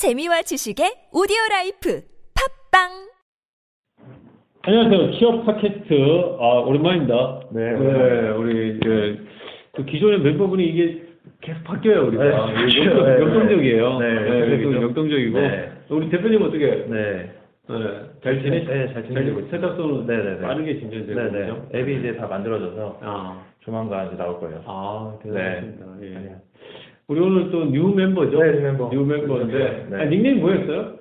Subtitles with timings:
[0.00, 2.00] 재미와 지식의 audio life
[2.72, 2.88] 팟빵
[4.62, 5.12] 안녕하세요.
[5.18, 5.92] 취업 팟캐스트
[6.40, 7.40] 아, 오랜만입니다.
[7.52, 9.18] 네, 우리 이제
[9.76, 11.02] 그 기존의 멤버분이 이게
[11.42, 13.04] 계속 바뀌어요 우리가 네, 역- 그렇죠.
[13.04, 13.98] 네, 역동적이에요.
[13.98, 14.82] 네, 계속 역동적이죠.
[14.88, 15.72] 역동적이고 네.
[15.90, 17.32] 우리 대표님 어떻게 네.
[17.68, 17.76] 네,
[18.24, 18.64] 잘 지내?
[18.64, 19.48] 네, 잘 지내고.
[19.50, 20.40] 세탁소는 네네네.
[20.40, 21.40] 빠르게 진전되고 네네.
[21.44, 21.68] 있죠.
[21.74, 24.62] 앱이 이제 다 만들어져서 아, 조만간 이제 나올 거예요.
[24.64, 25.86] 아 대단하십니다.
[26.04, 26.36] 예.
[27.10, 27.12] 네.
[27.12, 28.38] 우리 오늘 또 new member죠?
[28.40, 28.88] 네, new member.
[28.92, 29.96] New member인데 네.
[29.96, 30.94] 아, 닉네임 뭐였어요?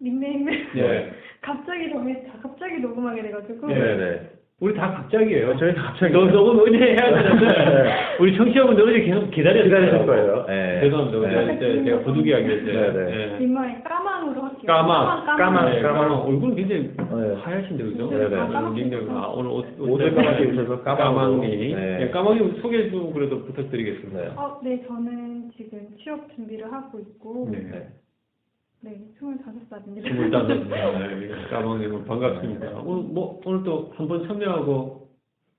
[0.00, 1.10] 닉네임을 네.
[1.42, 3.74] 갑자기 정해 갑자기 녹음하게 돼가지고 네.
[3.74, 4.30] 네네.
[4.60, 5.56] 우리 다 갑자기예요.
[5.56, 6.12] 저희 갑자기.
[6.12, 7.90] 너 너무 어제 해야 되는데 네.
[8.18, 9.64] 우리 청취자분들 어제 계속 기다렸어요.
[9.64, 10.44] 기다리실 거예요.
[10.48, 10.80] 네.
[10.80, 11.18] 죄송합니다.
[11.18, 11.54] 어제 네.
[11.54, 13.32] 이제 제가 부득이하게 이제 네, 네.
[13.34, 13.38] 예.
[13.38, 14.66] 뒷말에 까망으로 할게요.
[14.66, 15.70] 까망, 까망.
[15.70, 16.12] 네, 까망.
[16.26, 17.34] 얼굴은 굉장히 네.
[17.40, 18.10] 하야신데 그죠?
[18.10, 18.36] 네, 네.
[18.36, 19.08] 아, 닉네임.
[19.10, 20.82] 아, 오늘 옷, 옷을 까맣게 입으셔서.
[20.82, 21.74] 까망이.
[21.74, 21.98] 네.
[22.02, 24.20] 예, 까망이 소개 좀 그래도 부탁드리겠습니다.
[24.20, 24.28] 네.
[24.34, 27.86] 어, 네, 저는 지금 취업 준비를 하고 있고, 네,
[28.80, 28.90] 네.
[28.90, 29.00] 네.
[29.20, 30.08] 25살입니다.
[30.08, 30.48] 스물다섯.
[30.68, 32.80] 네, 까망님 반갑습니다.
[32.84, 35.08] 오늘 뭐 오늘 또 한 번 참여하고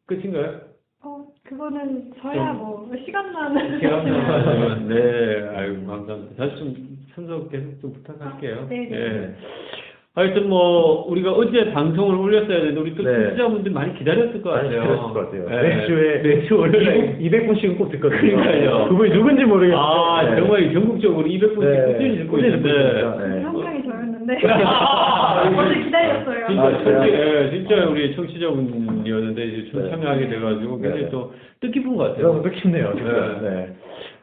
[0.06, 0.62] 끝인가요?
[1.04, 6.36] 어, 그거는 저야 뭐 시간만 시간 남았지만 네, 아유 감사합니다.
[6.36, 8.68] 다시 좀 참석 계속 좀 부탁할게요.
[8.70, 9.36] 네, 네.
[10.18, 10.22] 예.
[10.22, 13.14] 하여튼 뭐 우리가 어제 방송을 올렸어야 되는데 우리 또 네.
[13.28, 14.82] 청취자분들 많이 기다렸을 것 많이 같아요.
[14.82, 15.46] 기다렸을 것 같아요.
[15.50, 15.76] 예.
[15.78, 18.20] 매주에 매주 원래 200분씩은 꼭 듣거든요.
[18.38, 18.88] 그러니까요.
[18.90, 19.80] 그분이 누군지 모르겠어요.
[19.80, 20.36] 아 네.
[20.38, 21.94] 정말 전국적으로 200분씩 네.
[21.94, 23.28] 꾸준히 듣고 꾸준히 있는데 듣고 있습니다.
[23.28, 23.44] 네.
[23.44, 26.48] 한 명이 저였는데 아, 어제 기다렸어요.
[26.48, 27.46] 진짜, 아, 진짜, 그래요?
[27.46, 29.90] 예, 진짜 우리 청취자분이었는데 이제 좀 네.
[29.92, 31.10] 참여하게 돼가지고 굉장히 네.
[31.10, 32.28] 또 뜻깊은 것 같아요.
[32.28, 33.40] 너무 뜻깊네요, 진짜.
[33.42, 33.50] 네.
[33.50, 33.68] 네.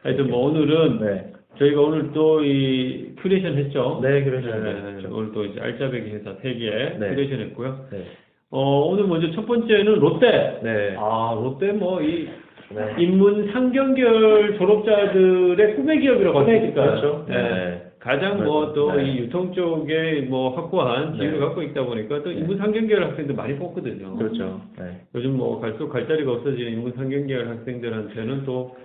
[0.03, 1.31] 하여튼 뭐 오늘은 네.
[1.59, 3.99] 저희가 오늘 또 이 큐레이션 했죠.
[4.03, 5.09] 네, 큐레이션 네, 했죠.
[5.11, 7.09] 오늘 또 이제 알짜배기 회사 3개 네.
[7.09, 7.85] 큐레이션 했고요.
[7.91, 8.03] 네.
[8.51, 10.59] 어, 오늘 먼저 첫 번째는 롯데.
[10.63, 10.95] 네.
[10.97, 12.27] 아, 롯데 뭐 이
[12.69, 12.95] 네.
[13.01, 16.89] 인문 상경계열 졸업자들의 꿈의 기업이라고 할 수 있을까요?
[16.91, 17.25] 그렇죠.
[17.27, 17.35] 네.
[17.35, 17.83] 네.
[17.99, 19.17] 가장 뭐 또 이 네.
[19.19, 21.39] 유통 쪽에 뭐 확고한 지위를 네.
[21.39, 22.35] 갖고 있다 보니까 또 네.
[22.37, 24.15] 인문 상경계열 학생들 많이 뽑거든요.
[24.17, 24.61] 그렇죠.
[24.77, 25.01] 네.
[25.15, 28.75] 요즘 뭐 갈수록 갈 자리가 없어지는 인문 상경계열 학생들한테는 또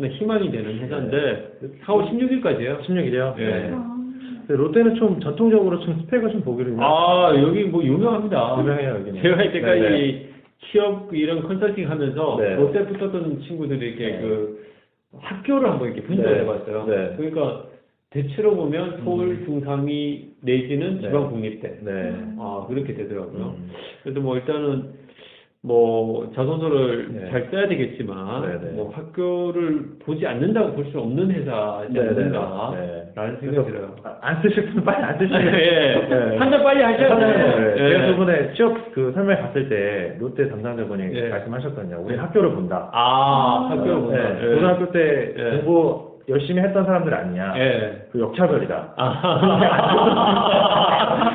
[0.00, 2.80] 하나 희망이 되는 회사인데 4월 16일까지예요.
[2.82, 3.36] 16일이요?
[3.36, 3.70] 네.
[3.74, 3.96] 아,
[4.48, 8.56] 롯데는 좀 전통적으로 좀 스펙을 좀 보기로 유명- 아 여기 뭐 유명합니다.
[8.58, 9.22] 유명해요, 여기는.
[9.22, 10.30] 제가 이때까지 네, 네.
[10.70, 12.56] 취업 이런 컨설팅 하면서 네.
[12.56, 14.20] 롯데 붙었던 친구들이 이렇게 네.
[14.20, 14.64] 그
[15.18, 16.40] 학교를 한번 이렇게 분석을 네.
[16.40, 16.86] 해봤어요.
[16.86, 17.14] 네.
[17.16, 17.64] 그러니까
[18.10, 21.02] 대체로 보면 서울 중상위 내지는 네.
[21.02, 21.78] 지방 국립대.
[21.82, 22.12] 네.
[22.38, 23.54] 아 그렇게 되더라고요.
[23.58, 23.70] 음.
[24.02, 24.90] 그래서 뭐 일단은
[25.62, 27.30] 뭐 자소서를 네.
[27.30, 28.70] 잘 써야 되겠지만 네, 네.
[28.72, 33.12] 뭐 학교를 보지 않는다고 볼 수 없는 회사지 네, 네, 않는가 네.
[33.14, 33.94] 라는 생각이 들어요.
[34.02, 36.06] 아, 안 쓰실 분은 빨리 안 쓰시면 예.
[36.08, 36.36] 네.
[36.38, 37.58] 한잔 빨리 하셔야 돼요.
[37.58, 37.74] 네.
[37.76, 37.88] 예.
[37.90, 41.28] 제가 저번에 취업 그 설명 갔을 때 롯데 담당자분이 예.
[41.28, 42.02] 말씀하셨거든요.
[42.06, 42.88] 우리 학교를 본다.
[42.92, 44.16] 아, 학교를 아, 본다.
[44.16, 44.40] 네.
[44.42, 44.54] 예.
[44.54, 45.50] 고등학교 때 예.
[45.58, 47.54] 공부 열심히 했던 사람들 아니냐.
[47.58, 48.06] 예.
[48.12, 48.94] 그 역차별이다.
[48.96, 49.90] 아.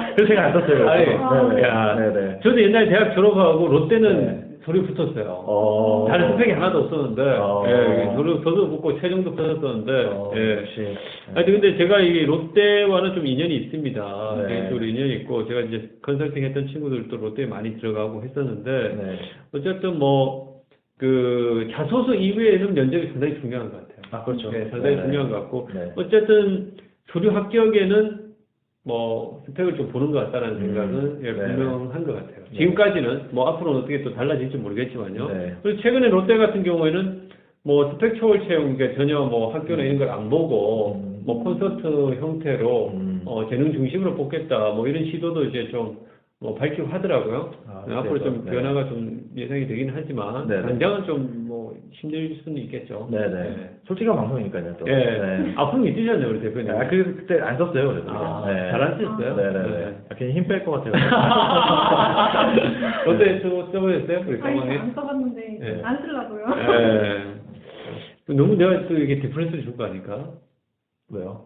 [0.16, 0.89] 그래서 제가 안 썼어요.
[0.89, 1.63] 아니, 네, 네.
[1.63, 1.95] 야.
[1.95, 2.39] 네, 네.
[2.41, 4.41] 저도 옛날에 대학 졸업하고 롯데는 네.
[4.66, 5.44] 서류 붙었어요.
[5.45, 6.07] 어.
[6.09, 7.63] 다른 스펙이 하나도 없었는데, 어.
[7.67, 10.57] 예, 서류 붙고 최종도 붙었었는데, 어, 예.
[10.57, 10.97] 역시.
[11.34, 14.35] 하여튼 근데 제가 이 롯데와는 좀 인연이 있습니다.
[14.41, 14.47] 네.
[14.47, 19.19] 개인적으로 인연이 있고, 제가 이제 컨설팅 했던 친구들도 롯데에 많이 들어가고 했었는데, 네.
[19.53, 20.55] 어쨌든 뭐,
[20.97, 23.84] 그, 자소서 이외에는 면접이 상당히 중요한 것 같아요.
[24.11, 24.51] 아, 그렇죠.
[24.51, 25.03] 네, 상당히 네.
[25.03, 25.91] 중요한 것 같고, 네.
[25.95, 26.73] 어쨌든
[27.11, 28.25] 서류 합격에는
[28.83, 31.47] 뭐 스펙을 좀 보는 것 같다는 음, 생각은 예, 네.
[31.55, 32.43] 분명한 것 같아요.
[32.51, 32.57] 네.
[32.57, 35.27] 지금까지는 뭐 앞으로는 어떻게 또 달라질지 모르겠지만요.
[35.29, 35.55] 네.
[35.63, 37.29] 그리고 최근에 롯데 같은 경우에는
[37.63, 41.23] 뭐 스펙 초월 채용, 그러니까 전혀 뭐 학교나 이런 걸 안 보고 음.
[41.25, 41.87] 뭐 콘서트
[42.19, 43.22] 형태로 음.
[43.25, 46.05] 어, 재능 중심으로 뽑겠다 뭐 이런 시도도 이제 좀
[46.41, 47.51] 뭐 밝히고 하더라고요.
[47.67, 48.51] 아, 네, 앞으로 좀 네.
[48.51, 50.61] 변화가 좀 예상이 되긴 하지만 네, 네.
[50.63, 51.44] 당장은 좀뭐
[51.91, 53.08] 힘들 수는 있겠죠.
[53.12, 53.28] 네네.
[53.30, 53.69] 네.
[53.88, 54.88] 솔직한 방송이니까요, 또.
[54.88, 54.94] 예.
[54.96, 55.53] 네.
[55.56, 56.72] 아픔이 있으셨네요, 우리 대표님.
[56.72, 58.09] 아, 그, 그때 안 썼어요, 그래서.
[58.12, 58.72] 아, 네.
[58.72, 59.36] 잘안 쓰셨어요?
[59.36, 59.97] 네네네.
[60.09, 60.94] 아, 괜히 힘 뺄 것 같아요.
[63.08, 64.19] 어때 또 써보셨어요?
[64.28, 64.78] 우리 아니, 상황에?
[64.78, 65.81] 안 써봤는데 네.
[65.84, 66.46] 안 쓰려고요.
[66.58, 67.25] 예.
[68.34, 70.31] 너무 내가 또 이게 디퍼런스를 준거 아닐까?
[71.09, 71.46] 왜요?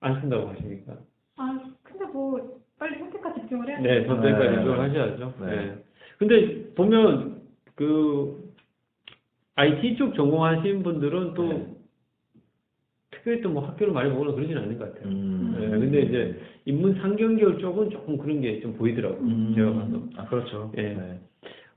[0.00, 0.94] 안 쓴다고 하시니까.
[1.36, 2.40] 아, 근데 뭐
[2.78, 4.06] 빨리 선택과 집중을 해야 네, 돼요.
[4.08, 4.56] 선택까지 네.
[4.56, 5.32] 생각을 하셔야죠.
[5.40, 5.46] 네.
[5.46, 5.74] 네.
[6.18, 7.36] 근데 보면
[7.76, 8.45] 그
[9.56, 11.66] IT 쪽 전공하신 분들은 또 네.
[13.10, 15.08] 특별히 또 뭐 학교를 많이 보거나 그러진 않는 것 같아요.
[15.10, 15.56] 음.
[15.58, 19.20] 네, 근데 이제 인문 상경계열 쪽은 조금 그런 게 좀 보이더라고요.
[19.20, 19.52] 음.
[19.56, 20.02] 제가 봐도.
[20.16, 20.72] 아, 그렇죠.
[20.76, 20.82] 예.
[20.82, 21.20] 네.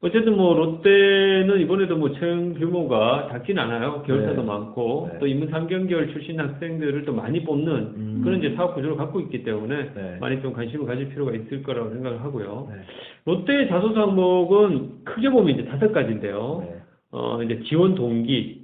[0.02, 4.02] 어쨌든 뭐 롯데는 이번에도 뭐 채용 규모가 작진 않아요.
[4.04, 4.48] 계열사도 네.
[4.48, 5.20] 많고 네.
[5.20, 8.22] 또 인문 3경계열 출신 학생들을 또 많이 뽑는 음.
[8.24, 10.18] 그런 이제 사업 구조를 갖고 있기 때문에 네.
[10.22, 12.70] 많이 좀 관심을 가질 필요가 있을 거라고 생각을 하고요.
[12.72, 12.82] 네.
[13.26, 16.64] 롯데의 자소서 항목은 크게 보면 이제 다섯 가지인데요.
[17.12, 17.18] 네.
[17.18, 18.62] 어 이제 지원 동기,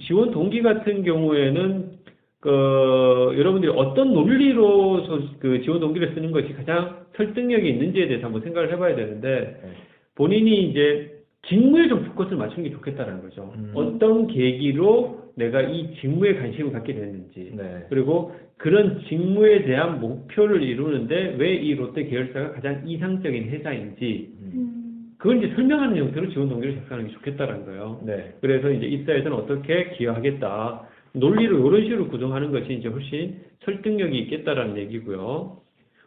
[0.00, 1.92] 지원 동기 같은 경우에는
[2.40, 8.42] 그 여러분들이 어떤 논리로 소- 그 지원 동기를 쓰는 것이 가장 설득력이 있는지에 대해서 한번
[8.42, 9.70] 생각을 해봐야 되는데 네.
[10.16, 11.12] 본인이 이제
[11.48, 13.52] 직무에 좀 포커스를 맞추는 게 좋겠다라는 거죠.
[13.56, 13.72] 음.
[13.74, 17.86] 어떤 계기로 내가 이 직무에 관심을 갖게 됐는지 네.
[17.88, 24.81] 그리고 그런 직무에 대한 목표를 이루는데 왜 이 롯데 계열사가 가장 이상적인 회사인지 음.
[25.22, 28.00] 음, 그걸 이제 설명하는 형태로 지원 동기를 작성하는 게 좋겠다라는 거예요.
[28.04, 28.34] 네.
[28.40, 30.88] 그래서 이제 입사에서는 어떻게 기여하겠다.
[31.14, 35.58] 논리를 이런 식으로 구성하는 것이 이제 훨씬 설득력이 있겠다라는 얘기고요.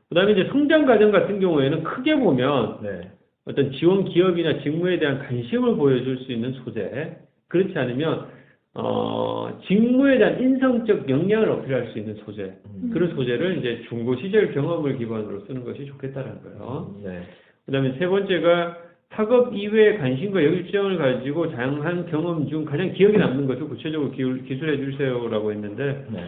[0.09, 3.11] 그 다음에 이제 성장 과정 같은 경우에는 크게 보면 네.
[3.45, 8.27] 어떤 지원 기업이나 직무에 대한 관심을 보여줄 수 있는 소재, 그렇지 않으면,
[8.73, 12.89] 어, 직무에 대한 인성적 역량을 어필할 수 있는 소재, 음.
[12.91, 16.95] 그런 소재를 이제 중고 시절 경험을 기반으로 쓰는 것이 좋겠다는 거예요.
[17.03, 17.21] 네.
[17.65, 23.47] 그 다음에 세 번째가 학업 이외의 관심과 열정을 가지고 다양한 경험 중 가장 기억에 남는
[23.47, 26.19] 것을 구체적으로 기울- 기술해 주세요라고 했는데 네.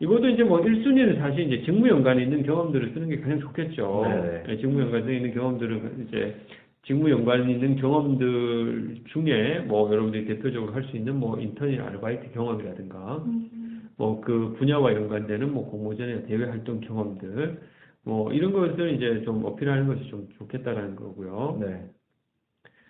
[0.00, 4.04] 이것도 이제 뭐 1순위는 사실 이제 직무 연관에 있는 경험들을 쓰는 게 가장 좋겠죠.
[4.08, 4.42] 네네.
[4.46, 6.36] 네, 직무 연관에 있는 경험들은 이제
[6.84, 13.16] 직무 연관에 있는 경험들 중에 뭐 여러분들이 대표적으로 할 수 있는 뭐 인턴이나 아르바이트 경험이라든가
[13.26, 17.58] 음, 뭐그 분야와 연관되는 뭐 공모전이나 대외 활동 경험들
[18.04, 21.58] 뭐 이런 것을 이제 좀 어필하는 것이 좀 좋겠다라는 거고요.
[21.60, 21.82] 네.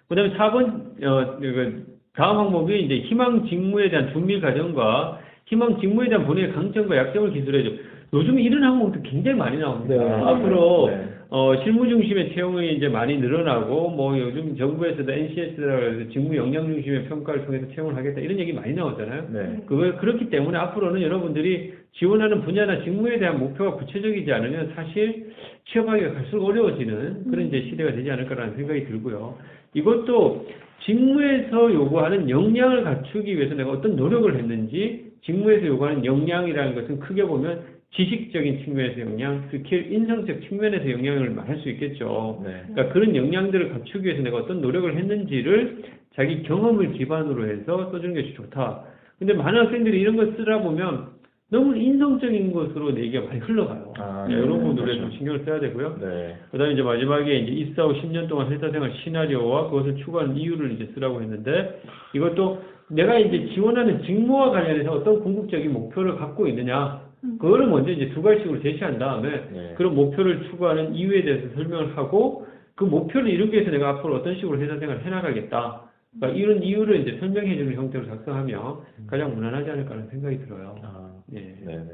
[0.08, 6.26] 그 다음에 4번 어그 다음 항목이 이제 희망 직무에 대한 준비 과정과 희망 직무에 대한
[6.26, 7.70] 본인의 강점과 약점을 기술해줘.
[8.14, 9.94] 요즘 이런 항목도 굉장히 많이 나옵니다.
[9.94, 10.24] 네.
[10.24, 11.17] 앞으로 네.
[11.30, 17.04] 어, 실무 중심의 채용이 이제 많이 늘어나고, 뭐, 요즘 정부에서도 NCS라고 해서 직무 역량 중심의
[17.04, 19.26] 평가를 통해서 채용을 하겠다, 이런 얘기 많이 나오잖아요.
[19.30, 19.56] 네.
[19.66, 25.32] 그걸, 그렇기 때문에 앞으로는 여러분들이 지원하는 분야나 직무에 대한 목표가 구체적이지 않으면 사실
[25.66, 29.36] 취업하기가 갈수록 어려워지는 그런 이제 시대가 되지 않을까라는 생각이 들고요.
[29.74, 30.46] 이것도
[30.86, 37.77] 직무에서 요구하는 역량을 갖추기 위해서 내가 어떤 노력을 했는지, 직무에서 요구하는 역량이라는 것은 크게 보면
[37.94, 42.42] 지식적인 측면에서 역량, 스킬, 인성적 측면에서 역량을 말할 수 있겠죠.
[42.44, 42.62] 네.
[42.68, 45.82] 그러니까 그런 역량들을 갖추기 위해서 내가 어떤 노력을 했는지를
[46.14, 48.84] 자기 경험을 기반으로 해서 써주는 것이 좋다.
[49.18, 51.18] 근데 많은 학생들이 이런 걸 쓰다 보면
[51.50, 53.94] 너무 인성적인 것으로 내 얘기가 많이 흘러가요.
[53.96, 54.42] 아, 네, 네.
[54.42, 55.00] 이런 부분들에 그렇죠.
[55.00, 55.98] 좀 신경을 써야 되고요.
[56.00, 56.36] 네.
[56.50, 60.72] 그 다음에 이제 마지막에 이제 입사 후 10년 동안 회사 생활 시나리오와 그것을 추구하는 이유를
[60.72, 61.80] 이제 쓰라고 했는데
[62.14, 68.22] 이것도 내가 이제 지원하는 직무와 관련해서 어떤 궁극적인 목표를 갖고 있느냐 그거를 먼저 이제 두
[68.22, 69.74] 가지씩으로 제시한 다음에 네.
[69.76, 74.60] 그런 목표를 추구하는 이유에 대해서 설명을 하고 그 목표를 이루기 위해서 내가 앞으로 어떤 식으로
[74.60, 75.82] 회사 생활을 해나가겠다.
[76.16, 80.76] 그러니까 이런 이유를 이제 설명해 주는 형태로 작성하면 가장 무난하지 않을까 하는 생각이 들어요.
[80.82, 81.40] 아, 예.
[81.40, 81.84] 네, 네.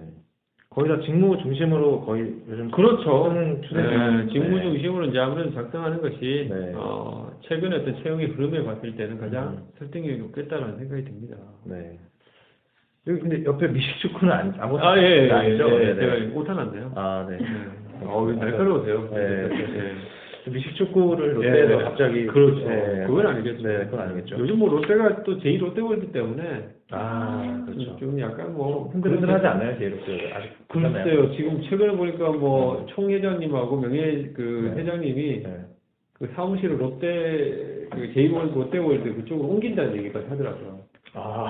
[0.71, 3.33] 거의 다 직무 중심으로 거의 요즘 그렇죠.
[3.33, 6.73] 네, 직무 중심으로 이제 아무래도 작성하는 것이 네.
[6.75, 9.63] 어, 최근에 어떤 채용의 흐름에 봤을 때는 가장 음.
[9.79, 11.37] 설득력이 높겠다라는 생각이 듭니다.
[11.65, 11.99] 네.
[13.07, 15.71] 여기 근데 옆에 미식축구는 안, 아무 아, 예, 예, 예, 아니죠?
[15.81, 16.01] 예, 네, 네.
[16.01, 16.93] 제가 오타났네요.
[16.95, 17.39] 아, 네.
[18.07, 19.09] 어우, 날카로우세요.
[19.13, 19.49] 네.
[20.47, 20.51] 예.
[20.51, 22.69] 미식축구를 롯데에서 예, 갑자기 그렇죠.
[22.69, 23.05] 네.
[23.07, 23.63] 그건 아니겠죠.
[23.67, 24.37] 네, 그건 아니겠죠.
[24.39, 27.97] 요즘 뭐 롯데가 또 제2 롯데월드 때문에 아, 그렇죠.
[27.97, 30.05] 좀 약간 뭐 흔들흔들하지 않나요, 제이롭스
[30.35, 31.05] 아직 괜찮나요?
[31.05, 31.33] 글쎄요.
[31.37, 34.81] 지금 최근에 보니까 뭐 총 회장님하고 명예 그 네.
[34.83, 35.57] 회장님이 네.
[36.19, 40.81] 그 사무실을 롯데 그 제2월드 롯데월드 그쪽으로 옮긴다는 얘기까지 하더라고요.
[41.15, 41.49] 아,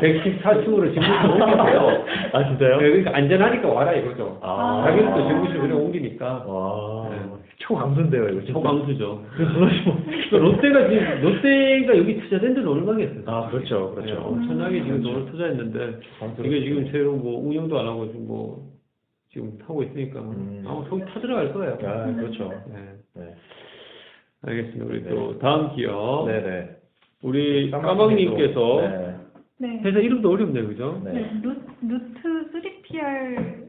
[0.00, 2.04] 114층으로 집무실을 옮긴대요.
[2.32, 2.76] 아 진짜요?
[2.78, 4.38] 네, 그러니까 안전하니까 와라 이거죠.
[4.42, 4.84] 아.
[4.86, 7.18] 자기는 또 집무실 그냥 옮기니까 와, 네.
[7.58, 8.40] 초강수인데요, 이거.
[8.40, 8.52] 진짜.
[8.52, 9.24] 초강수죠.
[9.36, 9.84] 그래서 도대체
[10.30, 13.22] 그 롯데가 지금 롯데가 여기 투자된 데는 얼마겠어요?
[13.26, 14.22] 아, 그렇죠, 네, 그렇죠.
[14.22, 15.12] 엄청나게 지금 그렇죠.
[15.12, 16.00] 돈을 투자했는데.
[16.44, 18.76] 이게 지금 새로 뭐 운영도 안 하고 지금 뭐
[19.32, 20.64] 지금 하고 있으니까 음.
[20.66, 21.78] 아마 속이 타들어갈 거예요.
[21.84, 22.52] 아, 그렇죠.
[22.72, 23.34] 네, 네.
[24.46, 24.84] 알겠습니다.
[24.86, 25.10] 우리 네.
[25.10, 26.76] 또 다음 기업 네, 네.
[27.22, 29.16] 우리 까망님께서 네.
[29.58, 29.80] 네.
[29.82, 31.00] 회사 이름도 어렵네요, 그죠?
[31.04, 31.12] 네.
[31.12, 33.66] 네, 루, 루트 3PR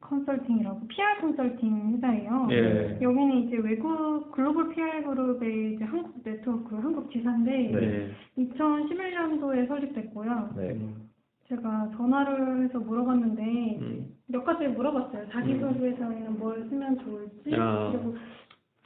[0.00, 2.48] 컨설팅이라고 PR 컨설팅 회사예요.
[2.50, 2.98] 예.
[3.02, 8.10] 여기는 이제 외국 글로벌 PR 그룹의 이제 한국 네트워크, 한국 지사인데 네.
[8.38, 10.50] 2011년도에 설립됐고요.
[10.56, 10.78] 네.
[11.48, 14.06] 제가 전화를 해서 물어봤는데 음.
[14.28, 15.26] 몇 가지 물어봤어요.
[15.30, 17.90] 자기 소개서에는 뭘 쓰면 좋을지 아.
[17.92, 18.16] 그리고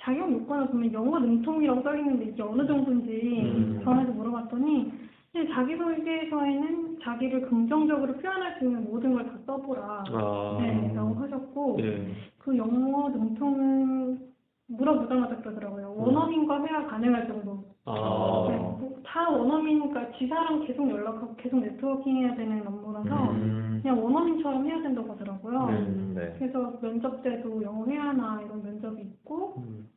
[0.00, 3.80] 자격 요건을 보면 영어 능통이라고 써 있는데 이게 어느 정도인지 음.
[3.85, 10.58] 전화해서 물어봤더니 이제 자기소개서에는 자기를 긍정적으로 표현할 수 있는 모든 걸 다 써보라 아.
[10.60, 12.12] 네, 라고 하셨고 예.
[12.38, 14.28] 그 영어 능통은
[14.66, 15.94] 물어보자마자 그러더라고요.
[15.96, 17.54] 원어민과 회화 가능할 정도.
[17.54, 18.76] 네, 아.
[18.80, 23.80] 뭐다 원어민이니까 지사랑 계속 연락하고 계속 네트워킹 해야 되는 업무라서 음.
[23.82, 25.66] 그냥 원어민처럼 해야 된다고 하더라고요.
[25.66, 25.72] 네.
[25.78, 26.34] 음, 네.
[26.38, 29.88] 그래서 면접 때도 영어 회화나 이런 면접이 있고 음.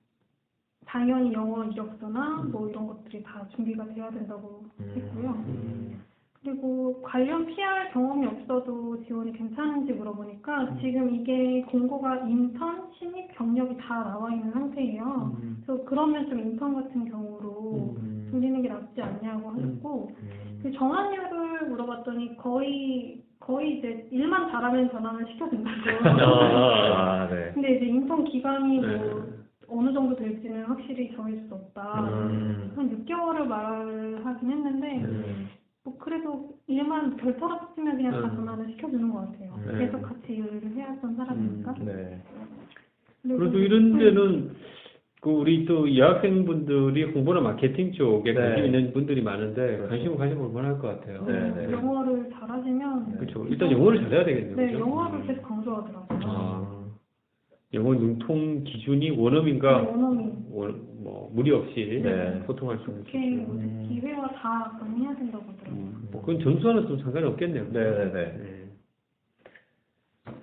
[0.85, 4.93] 당연히 영어 이력서나 뭐 이런 것들이 다 준비가 돼야 된다고 음.
[4.95, 5.22] 했고요.
[7.13, 7.19] 음.
[7.23, 14.31] 관련 PR 경험이 없어도 지원이 괜찮은지 물어보니까 지금 이게 공고가 인턴, 신입 경력이 다 나와
[14.31, 15.31] 있는 상태예요.
[15.43, 15.61] 음.
[15.63, 18.27] 그래서 그러면 좀 인턴 같은 경우로 음.
[18.31, 20.59] 돌리는 게 낫지 않냐고 하셨고 음.
[20.63, 25.75] 그 전환율을 물어봤더니 거의 거의 이제 일만 잘하면 전환을 시켜준다고.
[26.95, 27.51] 아, 네.
[27.53, 29.43] 근데 이제 인턴 기간이 뭐 네.
[29.67, 32.09] 어느 정도 될지는 확실히 정해질 수 없다.
[32.09, 32.71] 음.
[32.75, 34.92] 한 6개월을 말하긴 했는데 음.
[34.92, 34.92] 뭐
[36.93, 38.35] 일만 별 떨어졌으면 그냥 다 음.
[38.35, 39.59] 전환을 시켜주는 것 같아요.
[39.65, 39.85] 네.
[39.85, 41.73] 계속 같이 일을 해왔던 사람이니까.
[41.79, 42.21] 네.
[43.23, 44.51] 그리고 그래도 이런 데는
[45.21, 48.39] 그 우리 또 여학생분들이 홍보나 마케팅 쪽에 네.
[48.39, 49.89] 관심 있는 분들이 많은데 그렇죠.
[49.89, 51.23] 관심을 가져볼 만할 것 같아요.
[51.25, 51.71] 네, 네.
[51.71, 53.45] 영어를 잘하시면 그렇죠.
[53.49, 54.55] 일단 영어를 잘해야 되겠네요.
[54.55, 54.79] 네, 그죠?
[54.79, 56.19] 영어를 계속 강조하더라고요.
[56.23, 56.72] 아,
[57.73, 60.45] 영어 능통 기준이 원어민과 네, 원어민.
[60.51, 62.41] 원, 뭐 무리 없이 네.
[62.45, 63.47] 소통할 수 있는 기준.
[63.47, 65.73] 뭐 기회와 다 가능해야 된다고 하더라고요.
[65.73, 67.65] 음, 뭐 그건 점수와는 좀 상관이 없겠네요.
[67.71, 68.13] 네네네.
[68.13, 68.63] 네.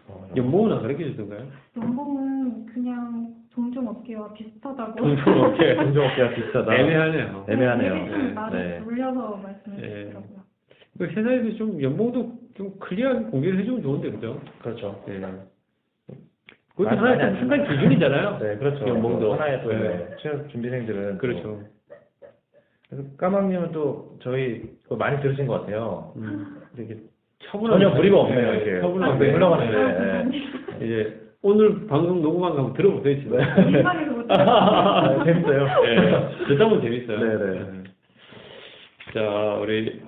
[0.08, 1.46] 어, 연봉은 안 가르쳐 주던가요?
[1.76, 4.98] 연봉은 그냥 종종 업계와 비슷하다고.
[4.98, 5.74] 종종 업계.
[5.76, 6.74] 공정업계가 비슷하다.
[6.74, 7.46] 애매하네요.
[7.48, 7.94] 애매하네요.
[7.94, 8.32] 네, 좀 네.
[8.32, 8.84] 말을 네.
[8.84, 9.88] 돌려서 말씀해 네.
[9.88, 10.40] 주시더라고요.
[10.98, 14.40] 그 회사에서 좀 연봉도 좀 클리어하게 공개를 해주면 좋은데 그죠?
[14.60, 15.02] 그렇죠.
[15.06, 15.20] 네.
[16.84, 18.38] 그것도 많이- 하나의 많이 안 기준이잖아요.
[18.42, 18.88] 네, 그렇죠.
[18.88, 19.34] 연봉도.
[19.34, 19.78] 하나의 또 네.
[19.78, 20.16] 네.
[20.20, 21.60] 취업 준비생들은 또 그렇죠.
[22.88, 26.12] 그래서 까망님은 또 저희 그거 많이 들으신 것 같아요.
[26.16, 26.56] 음.
[27.44, 28.86] 차분하게 전혀 무리가 없네요, 네, 이렇게.
[28.86, 30.38] 아, 흘러가는 네.
[30.78, 30.84] 게.
[30.86, 33.38] 이제 오늘 방송 녹음한 거 한번 들어보세요 지금.
[33.72, 35.64] 민망해서 못 아, 재밌어요.
[35.82, 37.18] 네, 듣다 보면 재밌어요.
[37.18, 37.82] 네네.
[39.14, 40.00] 자, 우리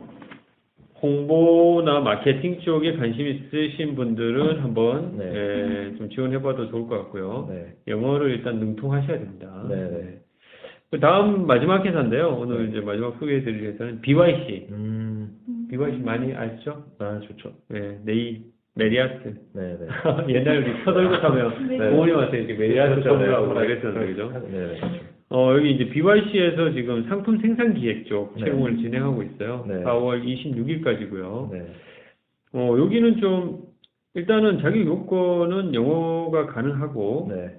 [1.03, 5.33] 홍보나 마케팅 쪽에 관심 있으신 분들은 한번 네.
[5.35, 7.49] 예, 좀 지원해봐도 좋을 것 같고요.
[7.51, 7.75] 네.
[7.89, 9.67] 영어를 일단 능통하셔야 됩니다.
[9.69, 10.21] 네네.
[10.93, 12.37] 그 다음 마지막 회사인데요.
[12.39, 14.69] 오늘 이제 마지막 소개해드릴 회사는 BYC.
[14.71, 16.85] 음, BYC 많이 아시죠?
[16.99, 17.53] 아, 좋죠.
[17.69, 18.43] 네, 내의
[18.75, 19.35] 메리야스.
[19.55, 19.87] 네네.
[20.29, 21.91] 옛날 우리 첫 월급 타면 네.
[21.91, 23.03] 부모님한테 이렇게 메리야스 네.
[23.03, 24.31] 그랬었는데 그죠?
[24.31, 24.81] 네네.
[25.33, 28.45] 어, 여기 이제 BYC에서 지금 상품 생산 기획 쪽 네.
[28.45, 29.65] 채용을 진행하고 있어요.
[29.67, 29.83] 네.
[29.83, 31.51] 4월 26일까지고요.
[31.51, 31.67] 네.
[32.53, 33.63] 어, 여기는 좀
[34.13, 37.51] 일단은 자기 요건은 영어가 가능하고 네.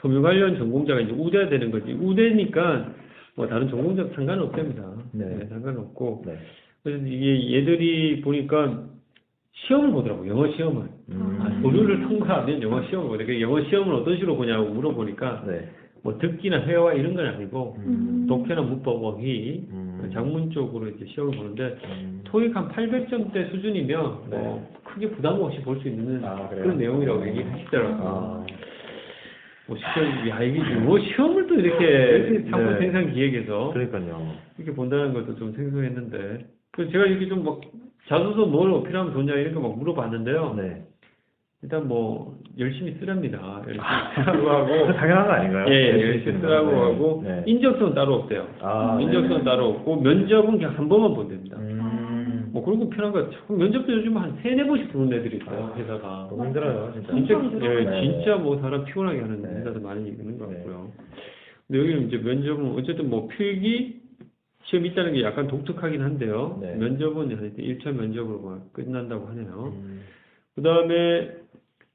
[0.00, 1.92] 섬유 관련 전공자가 이제 우대가 되는 거지.
[1.92, 2.92] 우대니까
[3.36, 4.92] 뭐 다른 전공자 상관은 없답니다.
[5.12, 5.46] 네.
[5.48, 6.24] 상관없고.
[6.26, 6.36] 네.
[6.82, 8.84] 그래서 이게 얘들이 보니까
[9.52, 10.28] 시험을 보더라고.
[10.28, 10.82] 영어 시험을.
[11.08, 11.38] 음.
[11.40, 13.24] 아, 서류를 통과하면 영어 시험을 보네.
[13.24, 15.70] 그 영어 시험을 어떤 식으로 보냐고 물어보니까 네.
[16.02, 18.26] 뭐 듣기나 회화 이런 건 아니고 음.
[18.28, 20.10] 독해나 문법, 어휘, 음.
[20.12, 22.20] 장문 쪽으로 이제 시험을 보는데 음.
[22.24, 24.36] 토익 한 800점대 수준이면 네.
[24.36, 26.48] 뭐 크게 부담 없이 볼 수 있는 아?
[26.48, 27.98] 그런 내용이라고 얘기하시더라고요.
[28.02, 28.46] 아.
[29.68, 32.50] 뭐 시험, 야 이게 뭐 시험을 또 이렇게 네.
[32.50, 34.34] 상품 생산 기획에서 그러니까요.
[34.58, 37.60] 이렇게 본다는 것도 좀 생소했는데 그 제가 이렇게 좀 막
[38.08, 40.54] 자소서 뭘 어필하면 좋냐 이렇게 막 물어봤는데요.
[40.56, 40.84] 네.
[41.62, 43.62] 일단 뭐 열심히 쓰랍니다.
[43.66, 43.84] 열심히
[44.16, 45.66] 쓰라고 하고 당연한 거 아닌가요?
[45.68, 46.76] 예, 네, 열심히 쓰라고 네.
[46.76, 47.42] 하고 네.
[47.46, 48.48] 인적성은 따로 없대요.
[48.60, 49.44] 아, 인적성은 네.
[49.44, 51.56] 따로 없고 면접은 그냥 한 번만 본답니다.
[51.58, 52.50] 음.
[52.52, 55.78] 뭐 그런 거 편한 거 참, 면접도 요즘 한 세네 번씩 부르는 애들이 있어요 아,
[55.78, 56.26] 회사가.
[56.30, 57.12] 너무 힘들어요, 진짜.
[57.14, 58.02] 진짜 예, 늘어나요.
[58.02, 59.48] 진짜 뭐 사람 피곤하게 하는 네.
[59.60, 60.56] 회사도 많이 있는 것 네.
[60.56, 60.90] 같고요.
[61.68, 64.02] 근데 여기는 이제 면접은 어쨌든 뭐 필기
[64.64, 66.58] 시험 있다는 게 약간 독특하긴 한데요.
[66.60, 66.74] 네.
[66.74, 69.72] 면접은 하여튼 1차 면접으로 막 끝난다고 하네요.
[69.76, 70.02] 음.
[70.54, 71.41] 그 다음에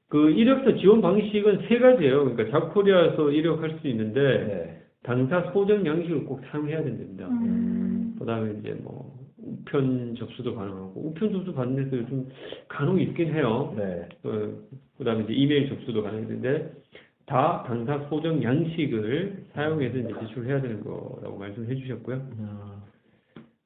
[0.08, 2.24] 그 이력서 지원 방식은 세 가지예요.
[2.24, 4.82] 그러니까 자코리아에서 이력할 수 있는데 네.
[5.02, 7.28] 당사 소정 양식을 꼭 사용해야 된답니다.
[7.28, 8.16] 음.
[8.18, 12.26] 그 다음에 이제 뭐 우편 접수도 가능하고 우편 접수 받는 데서 요즘
[12.68, 13.74] 간혹 있긴 해요.
[13.76, 14.08] 네.
[14.24, 14.50] 어,
[14.96, 16.72] 그 다음에 이제 이메일 접수도 가능한데
[17.26, 22.16] 다 당사 소정 양식을 사용해서 이제 제출해야 되는 거라고 말씀해 주셨고요.
[22.40, 22.82] 아,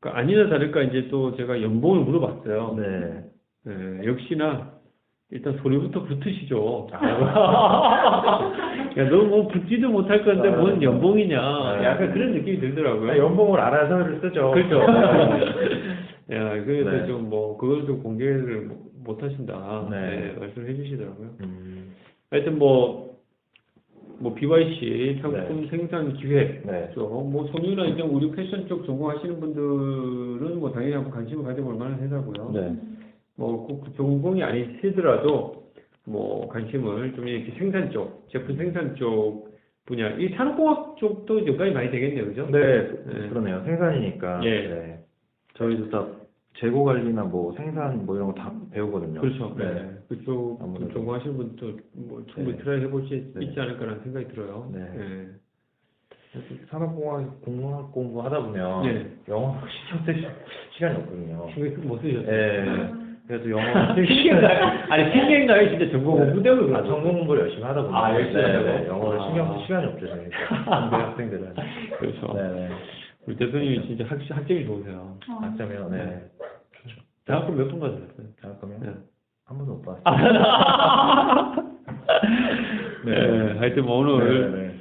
[0.00, 2.74] 그 아니나 다를까 이제 또 제가 연봉을 물어봤어요.
[2.76, 3.24] 네.
[3.68, 4.81] 예, 역시나
[5.32, 6.88] 일단 소리부터 붙으시죠.
[6.92, 6.98] 야,
[9.08, 11.40] 너뭐 붙지도 못할 건데 아, 뭔 연봉이냐.
[11.40, 11.82] 아.
[11.82, 13.10] 약간 그런 느낌이 들더라고요.
[13.10, 14.50] 아, 연봉을 알아야 서류를 쓰죠.
[14.50, 14.80] 그렇죠.
[16.32, 17.06] 야, 그래서 네.
[17.06, 19.88] 좀 뭐, 그걸 좀 공개를 못- 못 하신다.
[19.90, 20.00] 네.
[20.00, 21.28] 네, 말씀을 해 주시더라고요.
[21.40, 21.92] 음.
[22.30, 23.16] 하여튼 뭐,
[24.18, 26.90] 뭐, BYC 상품 생산 기획 네.
[26.94, 31.98] 쪽, 뭐, 섬유나 이제 우리 패션 쪽 전공하시는 분들은 뭐, 당연히 한번 관심을 가져볼 만한
[32.00, 32.50] 회사고요.
[33.42, 33.52] 네.
[33.52, 35.64] 뭐, 꼭 전공이 아니시더라도,
[36.06, 39.50] 뭐, 관심을 좀 이렇게 생산 쪽, 제품 생산 쪽
[39.86, 42.46] 분야, 이 산업공학 쪽도 연관이 많이 되겠네요, 그죠?
[42.50, 43.28] 네, 네.
[43.28, 43.62] 그러네요.
[43.64, 44.44] 생산이니까.
[44.44, 44.68] 예.
[44.68, 44.98] 네.
[45.54, 46.06] 저희도 다
[46.58, 49.20] 재고 관리나 뭐 생산 뭐 이런 거 다 배우거든요.
[49.20, 49.54] 그렇죠.
[49.58, 49.72] 네.
[49.74, 49.90] 네.
[50.08, 50.92] 그쪽 아무래도.
[50.92, 52.62] 전공하시는 분도 뭐 충분히 네.
[52.62, 53.44] try 해볼 수 네.
[53.44, 54.70] 있지 않을까라는 생각이 들어요.
[54.72, 55.26] 네.
[56.70, 59.10] 산업공학 공학 공부하다 보면 네.
[59.28, 59.58] 영어
[59.88, 60.26] 신경 쓸 시-
[60.76, 61.48] 시간이 없거든요.
[61.88, 62.22] 못 쓰셨어요?
[62.30, 63.01] 네.
[63.26, 64.84] 그래서 영어 신경가요?
[64.90, 65.70] 아니 신경가요?
[65.70, 68.62] 진짜 전공 공부 때문에 그런 아, 전공 공부를 열심히 하다 보면 아, 열심히 네?
[68.62, 69.26] 네, 영어를 아.
[69.26, 71.54] 신경 쓸 시간이 없죠 저희가 공대 학생들은.
[71.98, 72.32] 그렇죠.
[72.34, 72.68] 네, 네.
[73.26, 75.16] 우리 대표님이 진짜 학, 학점이 좋으세요.
[75.28, 75.34] 어.
[75.40, 75.88] 학점이요.
[75.90, 75.96] 네.
[75.98, 76.22] 네.
[77.24, 78.08] 대학교 몇분 가셨어요?
[78.42, 78.92] 자 그러면 네.
[79.44, 80.02] 한 번도 못 봤어요.
[83.04, 84.74] 네, 하여튼 뭐 오늘 네, 네.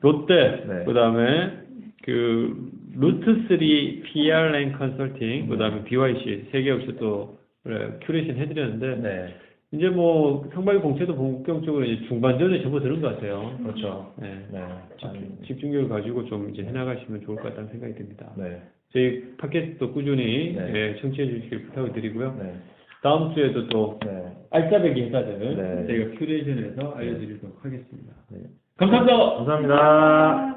[0.00, 0.84] 롯데, 네.
[0.84, 1.58] 그다음에
[2.02, 3.58] 그 루트 3
[4.04, 9.34] PR 랭 컨설팅, 그다음에 BYC 세개 역시 또 네, 큐레이션 해드렸는데 네.
[9.72, 13.58] 이제 뭐 상반기 공채도 본격적으로 이제 중반전에 접어드는 것 같아요.
[13.62, 14.12] 그렇죠.
[14.18, 14.46] 네.
[14.50, 14.60] 네.
[15.00, 18.32] 집중, 집중력을 가지고 좀 이제 해나가시면 좋을 것 같다는 생각이 듭니다.
[18.36, 18.60] 네.
[18.92, 20.72] 저희 팟캐스트도 꾸준히 네.
[20.74, 22.36] 예, 청취해 주시길 부탁을 드리고요.
[22.42, 22.54] 네.
[23.02, 24.32] 다음 주에도 또 네.
[24.50, 25.86] 알짜배기 회사들 네.
[25.86, 28.12] 저희가 큐레이션해서 알려드리도록 하겠습니다.
[28.30, 28.40] 네.
[28.76, 29.16] 감사합니다.
[29.36, 30.50] 감사합니다.